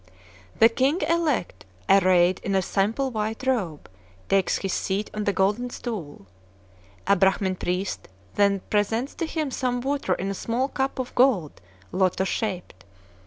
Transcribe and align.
The 0.57 0.67
king 0.67 1.01
elect, 1.07 1.63
arrayed 1.87 2.39
in 2.39 2.55
a 2.55 2.61
simple 2.63 3.11
white 3.11 3.45
robe, 3.45 3.87
takes 4.29 4.57
his 4.57 4.73
seat 4.73 5.11
on 5.13 5.25
the 5.25 5.31
golden 5.31 5.69
stool. 5.69 6.25
A 7.05 7.15
Brahmin 7.15 7.55
priest 7.57 8.07
then 8.33 8.61
presents 8.71 9.13
to 9.13 9.27
him 9.27 9.51
some 9.51 9.79
water 9.79 10.15
in 10.15 10.31
a 10.31 10.33
small 10.33 10.69
cup 10.69 10.97
of 10.97 11.13
gold, 11.13 11.61
lotos 11.91 12.27
shaped. 12.27 12.83